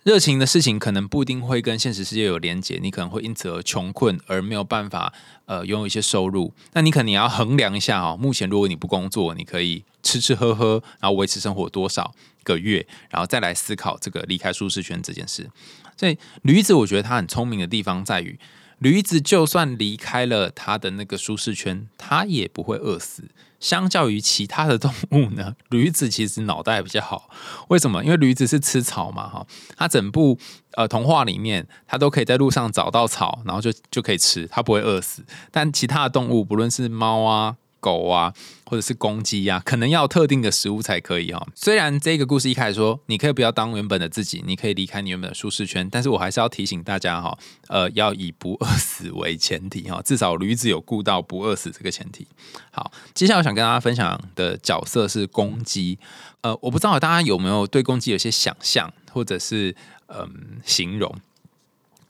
[0.03, 5.13] 热情的事情可能不一定会跟现实世界有连结，你可能会因此而穷困，而没有办法
[5.45, 6.53] 呃拥有一些收入。
[6.73, 12.13] 那你可能也要衡量一下哦，目前如果你不工作，你可以吃吃喝喝，然后维持生活多少
[12.43, 15.49] 个月，然后再来思考这个离开舒适圈这件事。
[15.95, 18.37] 所以驴子，我觉得它很聪明的地方在于，
[18.79, 23.29] 驴子就算离开了它的那个舒适圈，它也不会饿死。
[23.63, 27.29] 相较于其他的动物呢，驴子其实脑袋比较好。
[27.69, 28.03] 为什么？
[28.03, 29.47] 因为驴子是吃草嘛，哈，
[29.77, 30.37] 它整部
[30.73, 35.23] 呃童话里面，它都可以在路上找到草，然后就就可以吃，它不会饿死。
[35.49, 37.55] 但其他的动物，不论是猫啊。
[37.83, 41.45] 狗啊，或者是公鸡呀，可能要特定的食物才可以哈。
[41.53, 52.25] 虽然这个故事一开始说，你可以不要当原本的自己，你可以离开你原本的舒适圈，但是我还是要提醒大家哈，呃，要以不饿死为前提哈，至少驴子有顾到不饿死这个前提。
[52.71, 55.99] 好，接下来我想跟大家分享的角色是公鸡。
[56.39, 59.75] 呃，我不知道大家有没有对公鸡有些想象，或者是
[60.07, 61.13] 嗯形容。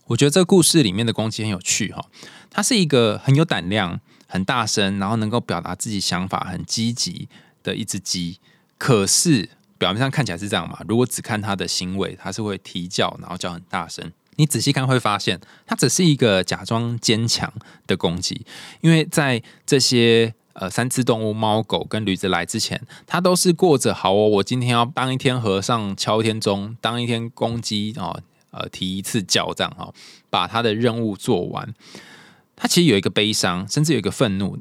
[0.08, 2.06] 我觉得这故事里面的公鸡很有趣哈，
[2.52, 4.00] 它是一个很有胆量。
[4.34, 7.30] 很大声，然后能够表达自己想法，很积极
[7.62, 8.40] 的一只鸡。
[8.80, 10.80] 可是表面上看起来是这样嘛？
[10.88, 14.12] 如果只看它的行为，它是会啼叫，然后叫很大声。
[14.38, 17.54] 你仔细看会发现，它只是一个假装坚强
[17.86, 18.44] 的公鸡。
[18.82, 28.20] 因为在这些呃三只动物猫狗跟驴子来之前，它都是过着好哦，我今天要当一天和尚敲一天钟，当一天公鸡哦，
[28.50, 29.94] 呃啼一次叫这样哦，
[30.32, 31.72] 把它的任务做完。
[32.64, 34.58] 它其实有一个悲伤，甚至有一个愤怒。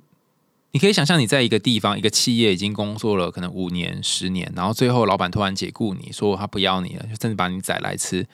[0.72, 8.26] 你可以想象，你在一个地方、一个企业已经工作了可能五年、十年，然后最后老板突然解雇你，说他不要你了，就甚至把你宰来吃。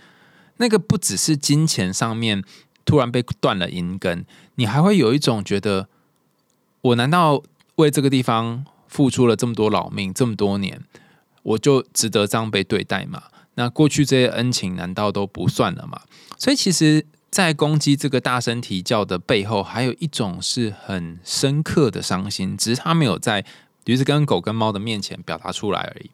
[0.56, 2.42] 那个不只是金钱上面
[2.86, 5.90] 突然被断了银根，你还会有一种觉得：
[6.80, 7.42] 我难道
[7.74, 10.80] 为这个地方付出了这么多老命，这么多年，
[11.42, 13.24] 我就值得这样被对待吗？
[13.56, 16.00] 那过去这些恩情难道都不算了吗？
[16.38, 17.04] 所以其实。
[17.30, 23.44] 在攻击这个大声啼叫的背后，还有一种是很深刻的伤心，只是他没有在
[23.84, 26.10] 驴子、跟狗、跟猫的面前表达出来而已。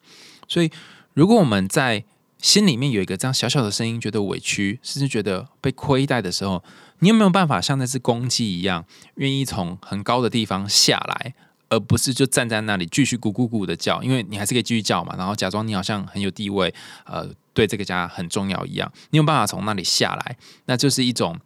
[0.48, 0.70] 所以，
[1.12, 2.04] 如果我们在
[2.38, 6.62] 心里面有一个这样小小的声音，觉得委屈，甚至觉得被亏待的时候，
[6.98, 11.34] 你有没有办法像那只公鸡一样，愿意从很高的地方下来？
[11.74, 16.72] 而不是就站在那里继续咕咕咕的叫，因为你还是可以继续叫嘛，然后假装你好像很有地位，
[17.04, 18.90] 呃，对这个家很重要一样。
[19.10, 21.36] 你有办法从那里下来，那就是一种，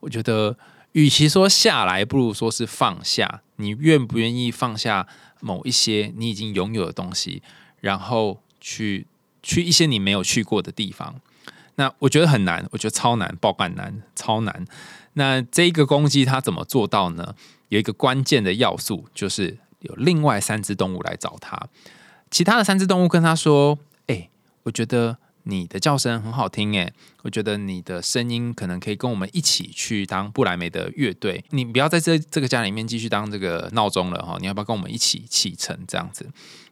[0.00, 0.58] 我觉得，
[0.92, 3.40] 与其说下来，不如说是放下。
[3.56, 5.06] 你愿不愿意放下
[5.40, 7.42] 某一些你已经拥有的东西，
[7.80, 9.06] 然后去
[9.42, 11.14] 去一些你没有去过的地方？
[11.76, 14.66] 那我觉得很难，我觉得超难，爆肝难，超难。
[15.14, 17.34] 那这一个攻击他怎么做到呢？
[17.70, 19.58] 有一个关键的要素就是。
[19.80, 21.68] 有另外三只动物来找他，
[22.30, 24.28] 其他的三只动物跟他说：“哎，
[24.64, 31.44] 我觉得你的叫声很好听，哎，我觉得你的声音可能可以跟我们一起去当布莱梅的乐队。
[31.50, 35.78] 你不要在这这个家里面继续当这个闹钟了哈，你要不要跟我们一起启程？
[35.86, 36.28] 这样子。”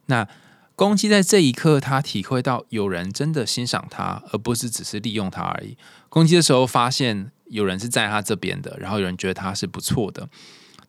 [0.06, 0.26] 那
[0.74, 5.76] 公鸡在这一刻，他体会到有人真的欣赏他，而不是只是利用他而已。
[6.10, 10.28] 公鸡的时候发现有人是在他这边的，然后有人觉得他是不错的。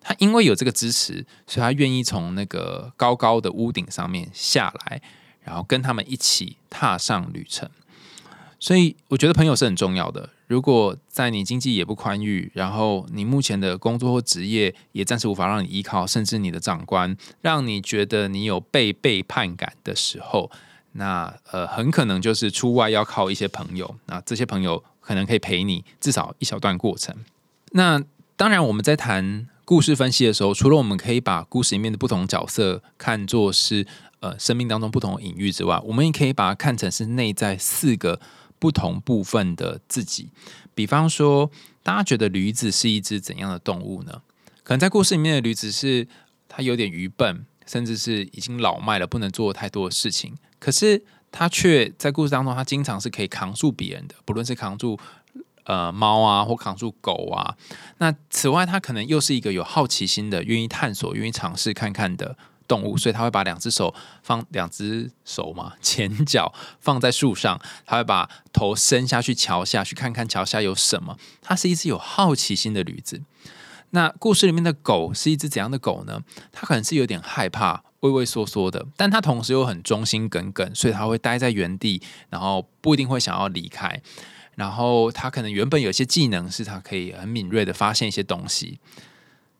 [0.07, 5.01] 他因为有这个支持，所以他愿意从那个高高的屋顶上面下来，
[5.41, 7.69] 然后跟他们一起踏上旅程。
[8.57, 10.29] 所以我觉得朋友是很重要的。
[10.47, 20.49] 如果在你经济也不宽裕，然后你目前的工作或职业也暂时无法让你依靠，甚至你的长官让你觉得你有被背叛感的时候，
[20.93, 23.97] 那呃很可能就是出外要靠一些朋友。
[24.05, 27.13] 那这些朋友可能可以陪你至少一小段过程。
[27.73, 28.01] 那
[28.37, 29.49] 当然我们在谈。
[29.67, 33.85] 故事分析的时候，除了我们可以把故事里面的不同角色看作是
[34.21, 38.21] 呃生命当中不同的隐喻之外，我们也可以把它看成是内在四个
[38.59, 40.29] 不同部分的自己。
[40.73, 41.51] 比方说，
[41.83, 44.21] 大家觉得驴子是一只怎样的动物呢？
[44.63, 46.07] 可能在故事里面的驴子是
[46.47, 50.33] 它有点愚笨，甚至是已经老迈了，不能做太多的事情。
[50.59, 54.97] 可是它却在故事当中，它经常是可以扛住别人的，不论是扛住。
[55.67, 57.55] 呃，猫啊，或扛住狗啊。
[57.97, 62.37] 那此外，它可能又是一个有好奇心的、愿意探索、愿意尝试看看的
[62.69, 71.17] 动物，所以它会把两只手放，两只手嘛，前脚放在树上，它会把头伸下去桥下去看看桥下有什么。
[71.41, 73.21] 它是一只有好奇心的驴子。
[73.89, 76.21] 那故事里面的狗是一只怎样的狗呢？
[76.53, 84.01] 它可能是有点害怕、畏畏缩缩的，但它同时又很忠心耿耿，所以它会待在原地，然后不一定会想要离开。
[84.57, 88.79] 然后他可能原本有些技能，是他可以很敏锐的发现一些东西。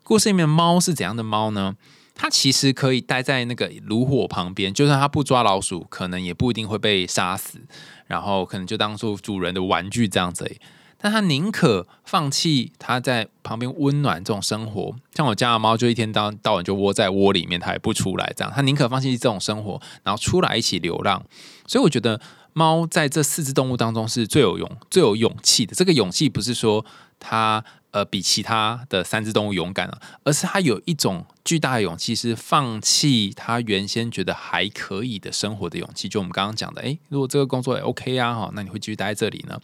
[0.03, 1.75] 故事里面猫是怎样的猫呢？
[2.15, 7.59] 它其实可以待在那个炉火旁边，就算它不抓老鼠，可能也不一定会被杀死。
[8.07, 10.51] 然后可能就当做主人的玩具这样子。
[10.97, 18.33] 但它宁可放弃它在旁边温暖这种生活，像我家的猫就一天到到晚就窝在窝里面，它也不出来。
[18.35, 21.23] 这样，它宁可放弃这种生活，然后出来一起流浪。
[21.67, 22.19] 所以我觉得。
[22.57, 25.75] 猫在这四只动物当中是最有勇、最有勇气的。
[25.75, 26.83] 这个勇气不是说
[27.19, 36.09] 它呃比其他的三只动物勇敢了，而是它有一种巨大的勇气，是放弃它原先觉得还可以的生活的勇气。
[36.09, 39.61] 就我们刚刚讲的，诶，如果这个工作也 OK 啊，哈，那你会继续待在这里呢？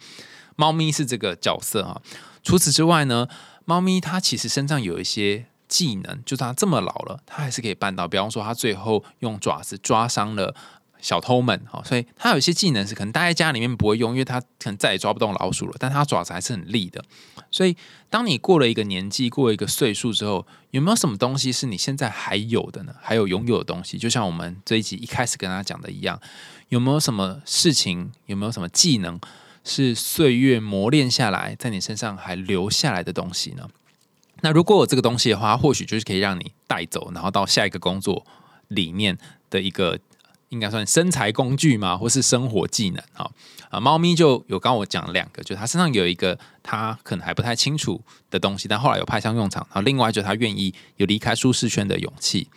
[0.54, 2.00] 猫咪是这个角色哈。
[2.44, 3.26] 除此之外呢，
[3.64, 8.06] 猫咪它其实身上有一些技能，就它这么老了，它还是可以办到。
[8.06, 10.54] 比方说，它最后用爪子抓伤了。
[11.04, 15.76] 小偷们，哈，所以他有一些技能是可能待在家里面不会用，因为他可能再也抓不动老鼠了。
[15.78, 17.04] 但他爪子还是很利的。
[17.50, 17.76] 所以，
[18.08, 22.94] 当你过了一个年纪，过了一个岁数之后，有没有什么东西是你现在还有的呢？
[23.02, 26.18] 还有拥有的东西，就像我们这一集一开始跟他讲的一样，
[26.70, 29.20] 有没有什么事情，有没有什么技能
[29.62, 33.68] 是岁月磨练下来，在你身上还留下来的东西呢？
[34.40, 38.24] 那如果有这个东西的话，或许就是可以让你带走，然后到下一个工作
[38.68, 39.18] 里面
[39.50, 39.98] 的一个。
[40.54, 43.28] 应该算身材工具嘛，或是生活技能啊
[43.68, 43.80] 啊。
[43.80, 49.66] 猫咪就有刚我讲两个，就它身上有一个它可能还不太清楚的东西，但后来有派上用场。
[49.70, 52.48] 然后另外就是它愿意有离开舒适圈的勇气。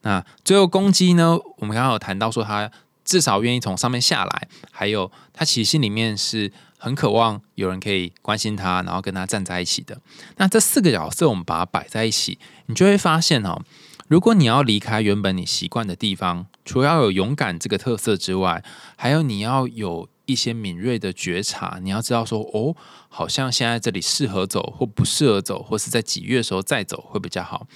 [0.00, 1.38] 那最后公鸡呢？
[1.58, 2.70] 我们刚刚有谈到说，它
[3.04, 9.98] 至少愿意从上面下来，还有它其实心里面是很渴望有人可以关心它，然后跟它站在一起的。
[10.36, 13.60] 那这四个角色，我们把它摆在一起，你就会发现哦，
[14.08, 18.62] 如果你要离开原本你习惯的地方，除要有勇敢这个特色之外，
[18.96, 22.76] 还有你要有一些敏锐的觉察，你要知道说，哦，
[23.08, 27.66] 好像现在这里适合走或不适合走，或是在几月的时候再走会比较好。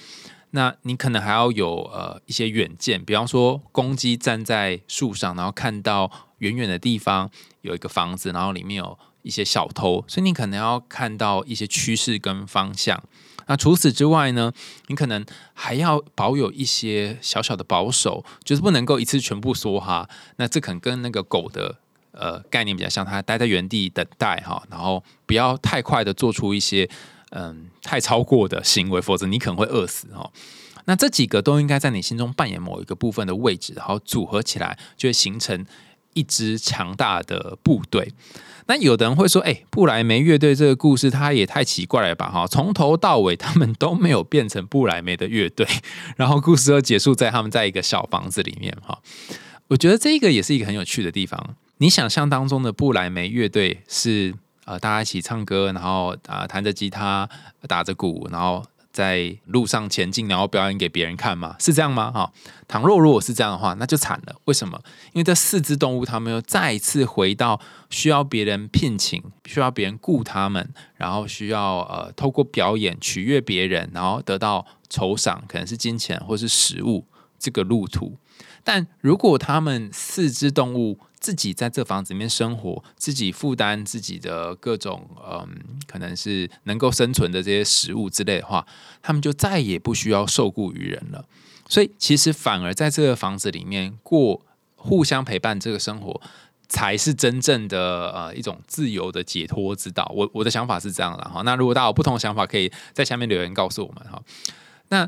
[0.51, 7.29] 那你可能还要有呃一些远见，比方说公鸡站在树上，然后看到远远的地方
[7.61, 13.03] 有一个房子，然后里面有一些小偷，所以你可能要看到一些趋势跟方向。
[13.51, 14.49] 那除此之外呢，
[14.87, 20.07] 你可能还要保有一些小小的保守，就是不能够一次全部说哈。
[20.37, 21.75] 那这可能跟那个狗的
[22.13, 26.89] 呃概念比较像，它待在原地等待哈，然后不要太快的做出一些。
[27.33, 30.29] 嗯，太超过的行为，否则你可能会饿死哦。
[30.83, 35.65] 那这几个都应该在你心中扮演某一个部分的位置，然后组合起来就会形成
[36.13, 38.13] 一支强大的部队。
[38.67, 42.29] 那有的人会说：“哎，布莱梅乐队这个故事，它也太奇怪了吧？
[42.29, 45.67] 哈，从头到尾他们都没有变成布莱梅的乐队，
[46.17, 48.75] 然后故事又结束在他们在一个小房子里面。
[48.85, 48.99] 哈，
[49.69, 51.55] 我觉得这个也是一个很有趣的地方。
[51.77, 54.33] 你想象当中的布莱梅乐队是？
[54.63, 57.27] 呃，大家一起唱歌，然后啊，弹着吉他，
[57.67, 61.55] 打着鼓，然后在路上前进，然后表演给别人看吗？
[61.59, 62.11] 是这样吗？
[62.11, 62.31] 哈，
[62.67, 64.35] 倘若如果是这样的话，那就惨了。
[64.45, 64.79] 为什么？
[65.13, 77.05] 因为这四只动物，它们又再一次回到需要别人聘请，需要别人雇他们，然后需要呃，透过表演取悦别人，然后得到酬赏，可能是金钱或是食物
[77.39, 78.17] 这个路途。
[78.63, 85.47] 但如果他们四只动物，自己在这房子里面生活，自己负担自己的各种嗯，
[85.85, 88.65] 可能是能够生存的这些食物之类的话，
[89.03, 91.23] 他们就再也不需要受雇于人了。
[91.69, 94.41] 所以，其实反而在这个房子里面过
[94.75, 96.19] 互相陪伴这个生活，
[96.67, 100.11] 才是真正的呃一种自由的解脱之道。
[100.15, 101.43] 我我的想法是这样的哈。
[101.43, 104.21] 那如果大家有不同的想法，可以在下面留言告诉我们哈。
[104.89, 105.07] 那。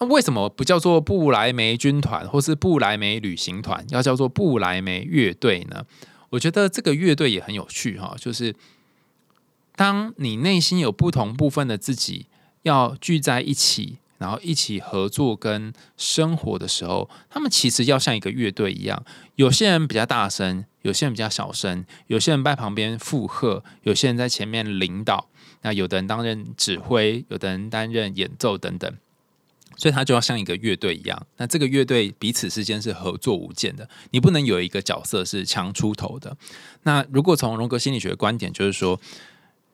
[0.00, 5.84] 那为什么不叫做布莱梅军团或是布莱梅旅行团，要叫做布莱梅乐队呢？
[6.30, 8.54] 我觉得这个乐队也很有趣哈，就是
[9.76, 12.26] 当你内心有不同部分的自己
[12.62, 25.28] 要聚在一起，然后一起合作跟生活的时候，他们其实要像一个乐队一样，有些人比较大声，有些人比较小声，有些人在旁边附和，有些人在前面领导，
[25.60, 28.90] 那有的人担任指挥，有的人担任演奏等等。
[29.80, 36.36] 所以他就要像一个乐队一样，那这个乐队彼此之间是合作无间的，你不能有一个角色是强出头的。
[36.82, 39.00] 那如果从荣格心理学的观点，就是说，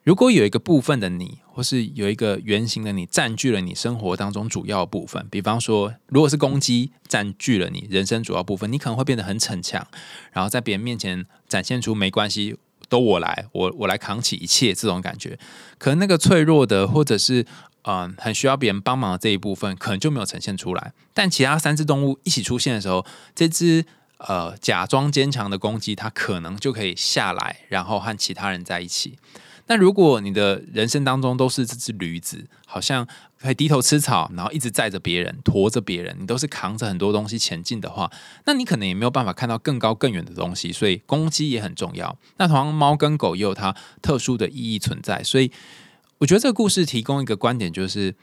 [0.05, 9.85] 如果有一个部分的你，或是有一个圆形的你占据了你生活当中主要部分，比方说，如果是攻击占据了你人生主要部分，你可能会变得很逞强，
[10.31, 12.57] 然后在别人面前展现出没关系，
[12.89, 15.37] 都我来，我我来扛起一切这种感觉。
[15.79, 17.45] 可能那个脆弱的，或者是。
[17.89, 20.93] 嗯，很需要别人帮忙的这一部分，可能就没有呈现出来。
[21.15, 23.87] 但其他三只动物一起出现的时候，这只
[24.19, 29.17] 呃假装坚强的公鸡，它可能就可以下来，然后和其他人在一起。
[29.69, 33.07] 那如果你的人生当中都是这只驴子，好像
[33.41, 38.11] 可以低头吃草，然后一直载着别人，驮着别人，你都是扛着很多东西前进的话，
[38.47, 40.73] 那你可能也没有办法看到更高更远的东西。
[40.73, 42.19] 所以公鸡也很重要。
[42.39, 45.23] 那同样，猫跟狗也有它特殊的意义存在。
[45.23, 45.53] 所以。
[46.19, 48.15] 我觉得这个故事提供一个观点，就是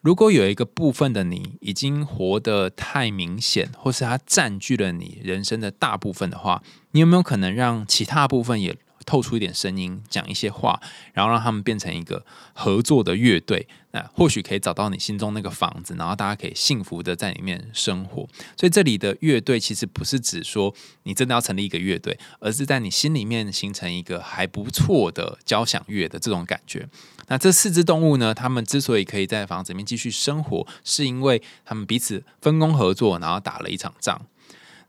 [0.00, 8.76] 如果有一个部分的你已经活得太明显，或是它占据了你人生的大部分的话，你有没有可能让其他部分也？
[9.08, 10.78] 透出一点声音，讲一些话，
[11.14, 18.28] 然后让他们变成一个合作的乐队，那或许可以找到你心中那个房子，然后大家可以幸福的在里面生活。
[18.54, 26.86] 所以这里的乐队其实不是指说你真的要成立一个乐队，而是在你心里面形成一个还不错的交响乐的这种感觉。
[27.28, 28.34] 那这四只动物呢？
[28.34, 34.20] 他们之所以可以在房子里面继续生活，是因为他们彼此分工合作，然后打了一场仗。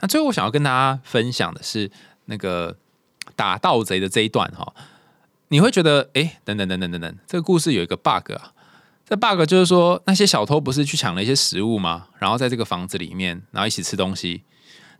[0.01, 1.89] 那最后我想要跟大家分享的是
[2.25, 2.75] 那个。
[3.35, 4.73] 打盗贼的这一段哈，
[5.49, 8.53] 你会觉得哎，等等等等等等，这个故事有一个 bug 啊。
[9.05, 12.07] 这 bug 就是说，那些小偷不是去抢了一些食物吗？
[12.19, 14.43] 然后在这个房子里面，然后一起吃东西。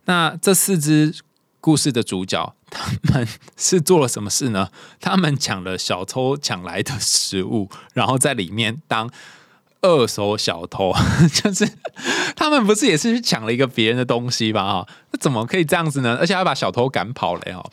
[0.06, 1.14] 那这四只
[1.60, 4.70] 故事的主角，他们是做了什么事呢？
[4.98, 9.08] 他们抢了小偷抢来的食物，然后在里面当
[9.82, 10.92] 二手小偷，
[11.32, 11.68] 就是
[12.36, 14.62] 他们不是也是去抢了一个别人的东西吧？
[14.62, 16.16] 哈，那怎么可以这样子呢？
[16.20, 17.64] 而且还把小偷赶跑了哈，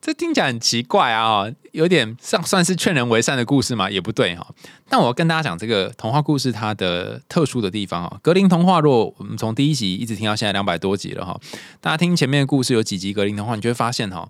[0.00, 4.46] 这听起来很奇怪啊，有点像算是劝人为善的故事嘛，也不对哈。
[4.88, 11.40] 但我要跟大家讲这个童话故事它的特殊的地方啊，格林童话，若我们从第一集一直听到现在两百多集了哈，
[11.80, 14.28] 大家听前面的故事有几集格林童话，你就会发现哈，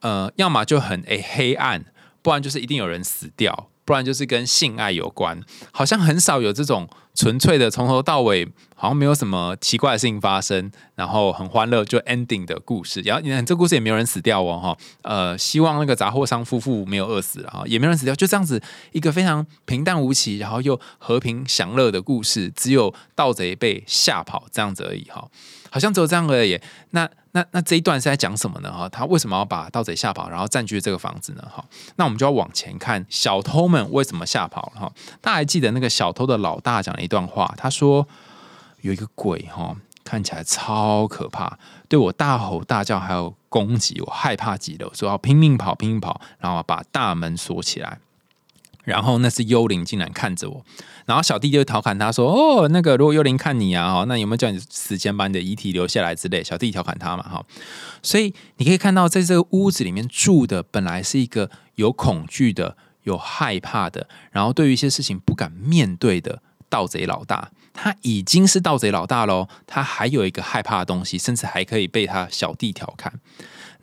[0.00, 1.86] 呃，要么就很诶黑暗，
[2.20, 3.70] 不然就是一定有人死掉。
[3.88, 5.40] 不然就是跟性爱有关，
[5.72, 13.00] 好像很少有这种纯粹的从头到尾好像没有什么奇怪的事情发生，然后很欢乐就 ending 的故事。
[13.00, 18.62] 然后你看这故事也没有人死掉哦，哈，呃，希望那个杂货商夫妇没有饿死啊，也没有人死掉，就这样子
[18.92, 25.26] 一个非常平淡无奇，然后又和平享乐的故事，只有盗贼被吓跑这样子而已哈。
[25.70, 26.60] 好像只有这样而已。
[26.90, 27.08] 那
[27.38, 28.72] 那那这一段是在讲什么呢？
[28.72, 31.44] 哈，他为什么要把盗贼吓跑，然后占据这个房子呢？
[31.54, 31.64] 哈，
[31.96, 34.80] 那我们就要往前看，小偷们为什么吓跑了？
[34.80, 38.06] 哈，大家还记得那个小偷的老大讲了一段话，他说
[38.80, 41.58] 有一个鬼哈，看起来超可怕，
[41.88, 48.00] 对我大吼大叫，还有攻击，我害怕极了，说要拼命跑，拼命跑，然后把大门锁起来。
[48.88, 50.64] 然后那是幽灵竟然看着我，
[51.04, 57.44] 然后小弟就调侃他说：“哦，那个如果幽灵看你啊，哦，那有没有叫你死前把你的遗体留下来之类？”小弟调侃他嘛，哈。
[58.02, 67.50] 所以你可以看到，在这个屋子里面住的本来是一个有恐惧的、有害怕的，然后对于一些事情不敢面对的盗贼老大。
[67.74, 73.12] 他已经是盗贼老大喽，他还有一个害怕的东西，甚至还可以被他小弟调侃。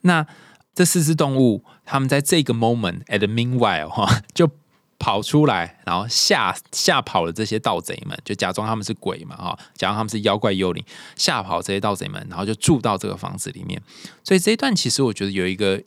[0.01, 0.26] 那
[0.74, 4.49] 这四只动物，他们在这个 moment at the meanwhile 哈就。
[4.98, 10.84] 跑出来，然后吓吓跑了这些盗贼们，就假装他们是鬼嘛，哈，假装他们是妖怪幽灵，
[11.16, 13.82] 吓跑这些盗贼们，然后就住到这个房子里面。
[14.24, 15.82] 所以这一段其实我觉得有一个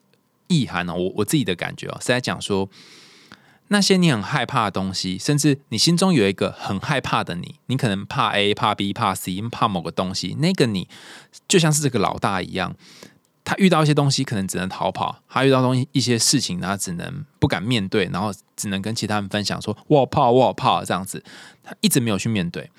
[0.46, 2.68] 意涵呢，我我自己的感觉哦，是在讲说
[3.68, 10.88] 那些你很害怕的东西，甚至你心中有一个很害怕的你，你可能怕 A、怕 B、怕 C，怕某个东西，那个你
[11.46, 12.74] 就像是这个老大一样。
[13.48, 21.24] 他遇到一些东西，可能只能逃跑；他遇到东西一些事情，他只能不敢面对，然后只能跟其他人分享说：“我怕，我怕。”这样子，
[21.62, 22.70] 他一直没有去面对。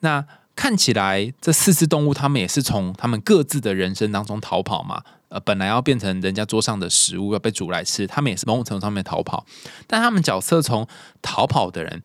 [0.00, 5.02] 那看起来这四只动物，他们也是从他们各自的人生当中逃跑嘛？
[5.28, 9.44] 呃，本来要变成人家桌上的食物，要被煮来吃，他们也是某种程度上面逃跑。
[9.86, 10.88] 但他们角色从
[11.20, 12.02] 逃跑的人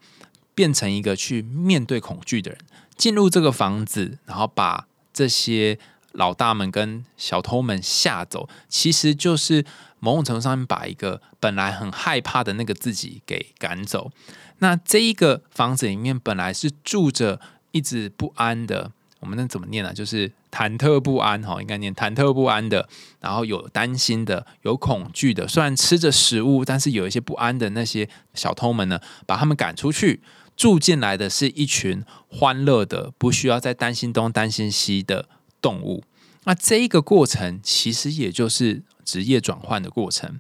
[0.53, 2.59] 变成一个去面对恐惧的人，
[2.97, 5.79] 进入这个房子，然后把这些。
[6.13, 9.65] 老大们跟小偷们吓走，其实就是
[9.99, 14.11] 某种程度上面把一个本来很害怕的那个自己给赶走。
[14.59, 17.39] 那这一个房子里面本来是住着
[17.71, 19.93] 一直不安的，我们那怎么念呢？
[19.93, 22.87] 就是忐忑不安哈，应该念忐忑不安的，
[23.19, 25.47] 然后有担心的，有恐惧的。
[25.47, 30.21] 虽然吃着食物，但是有一些不安的那些小偷们呢，把他们赶出去，
[30.57, 35.27] 住进来的是一群欢乐的，不需要再担心东担心西的。
[35.61, 36.03] 动物，
[36.45, 40.39] 那这一个过程其实也就是职业转换的过程。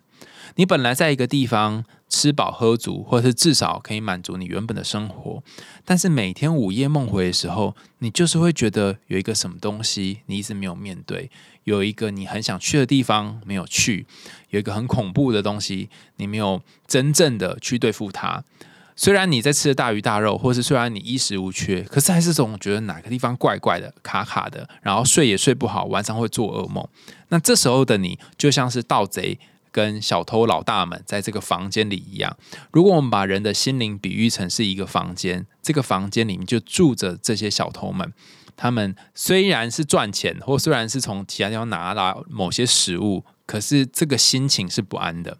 [0.55, 5.41] 你本来在一个地方吃饱喝足，或者是至少可以满足你原本的生活，
[5.85, 11.31] 但是每天午夜梦回的时候，你就是会觉得有一个什么东西你一直没有面对，
[11.63, 14.05] 有一个你很想去的地方没有去，
[14.49, 18.43] 有一个很恐怖的东西你没有真正的去对付它。
[18.95, 26.87] 虽然你在吃的大鱼大肉，或是虽然你衣食无缺，可是还是总觉得哪个地方怪怪的、卡卡的，然后睡也睡不好，晚上会做噩梦。
[27.29, 29.39] 那这时候的你，就像是盗贼
[29.71, 32.37] 跟小偷老大们在这个房间里一样。
[32.71, 38.13] 如果我们把人的心灵比喻成是一个房间，这个房间里面就住着这些小偷们。
[38.57, 45.37] 他们虽然是赚钱，或虽然是从其他地方拿来某些食物，可是这个心情是不安的。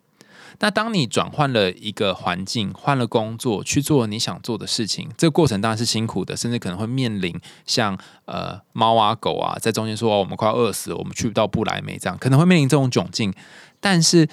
[0.63, 7.35] 那当你转换了一个环境，换了工作，去做你想做的事情，这个过程当然是辛苦的，甚至可能会面临
[7.65, 13.33] 像呃猫啊狗啊在中间说哦我们快要饿死，我们去不到不来梅这样，可能会面临这种窘境。
[13.79, 14.29] 但是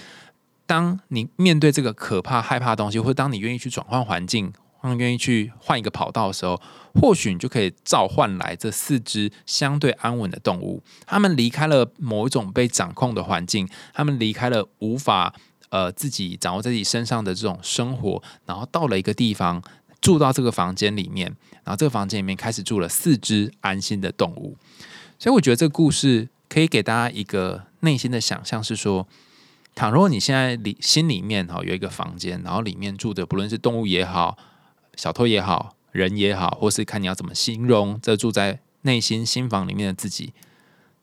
[0.66, 4.52] 当你面对这个可怕害怕的东西，或者当你愿意去转换环境，
[4.98, 6.60] 愿意去换一个跑道的时候，
[7.00, 10.82] 或许你就可以召唤来这四只相对安稳的动物。
[11.06, 15.34] 他们离开了某一种被掌控的环境，他们离开了无法。
[15.70, 19.62] 呃，自己掌握在自己身上的这种生活，然后到了一个地方，
[20.00, 21.26] 住到这个房间里面，
[21.64, 24.56] 然后这个房间里面开始住了四只安心的动物。
[25.18, 29.06] 所以我觉得这个故事可以给大家一个内心的想象，是说，
[29.74, 34.38] 倘若你现在里心里面哈有一个房间，然后里面住的不论是动物也好，
[34.96, 40.32] 小偷也好，人也好，或是看你要怎么形容这住在内心心房里面的自己，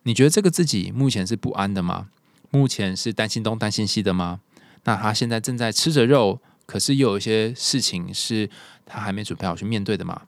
[0.04, 2.08] 你觉得这个自己目前是不安的吗？
[2.50, 4.40] 目前是担心东担心西的吗？
[4.86, 8.50] 那他现在正在吃着肉，可是又有一些事情是
[8.86, 10.24] 他还没准备好去面对的嘛？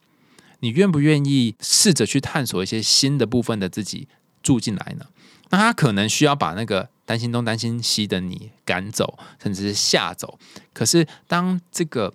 [0.60, 4.08] 你愿不愿意试着去探索一些新的部分的自己
[4.44, 5.06] 住进来呢？
[5.50, 10.38] 那他可能需要把那个担心东担心西的你赶走，甚至是吓走。
[10.74, 12.14] 可是当这个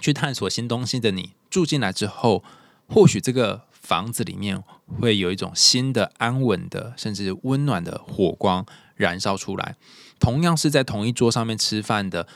[0.00, 2.42] 去探索新东西的你住进来之后，
[2.86, 4.62] 或许这个房子里面
[5.00, 8.66] 会有一种新的安稳的，甚至温暖的火光
[8.96, 9.76] 燃烧出来。
[10.20, 12.28] 同样是在同一桌上面吃饭的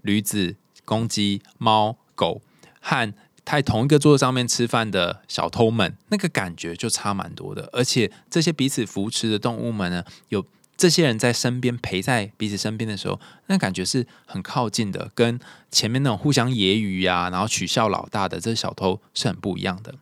[0.00, 0.56] 驴子、
[0.86, 2.40] 公鸡、猫、狗
[2.80, 3.12] 和
[3.44, 7.68] 在同一个桌子上面吃饭的小偷们，那个感觉就差蛮多的。
[7.72, 15.38] 而且这些彼此扶持的动物们呢，有这些人在身边陪在彼此身边的时候，那感觉是很靠近的，跟
[15.70, 19.94] 前面那种互相揶揄啊，然后取笑老大的这些小偷是很不一样的。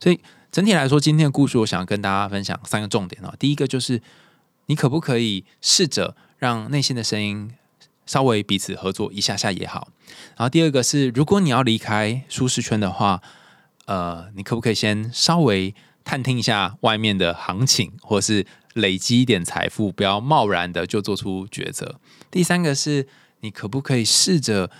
[0.00, 0.18] 所以
[0.50, 3.34] 整体来说，今天的故事我想跟大家分享三个重点啊。
[3.38, 4.00] 第一个就是
[4.66, 7.52] 你可不可以试着让内心的声音
[8.04, 9.86] 稍微彼此合作一下下也好。
[10.36, 13.22] 然后第二个是，如果你要离开舒适圈的话，
[13.84, 15.72] 呃，你可不可以先稍微
[16.02, 22.00] 探听一下外面的行情，或是累积一点财富，不要贸然的就做出抉择。
[22.30, 23.06] 第三个是
[23.42, 24.70] 你可不可以试着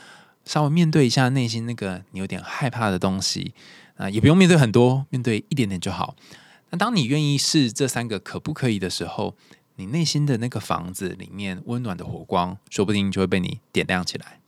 [0.45, 3.55] 稍微面对一下内心那个你有点害怕的东西。
[3.97, 6.17] 啊，也不用面对很多，面对一点点就好。
[6.71, 9.37] 那当你愿意试这三个可不可以的时候，
[9.81, 14.40] 你内心的那个房子里面温暖的火光，说不定就会被你点亮起来。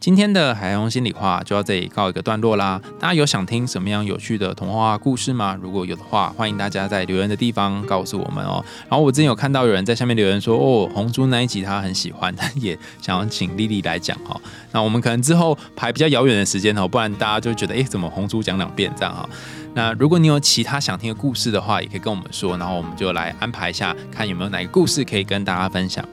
[0.00, 2.80] 今天的海洋心里话就到这里告一个段落啦。
[3.00, 5.58] 大家有想听什么样有趣的童话故事吗？
[5.60, 8.64] 如果有的话，欢迎大家在留言的地方告诉我们哦。
[8.88, 14.40] 然后我之前有看到有人在下面留言说，哦，红猪那一集他很喜欢，但 也想要请丽丽来讲哈。
[14.70, 19.28] 那我们可能之后排比较遥远的时间哦，不然大家就觉得，哎，怎么红猪讲两遍这样哈？
[19.74, 26.04] 那如果你有其他想听的故事的话，也可以跟我们说，然后我们就来安排一下，看有没有哪个故事可以跟大家分享。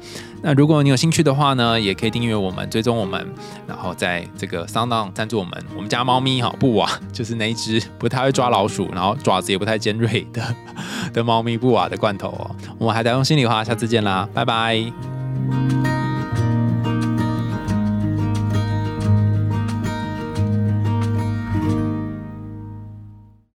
[0.47, 3.27] 那如果你有兴趣的话呢，也可以订阅我们，追踪我们，
[3.65, 5.51] 然后在这个 Sound On 赞助我们。
[5.75, 10.55] 我们家猫咪哈布瓦， 就是那一只不太会抓老鼠，然后爪子也不太尖锐的
[11.11, 12.55] 的猫咪布瓦的罐头哦。
[12.77, 15.84] 我们还在用心里话，下次见啦，拜拜。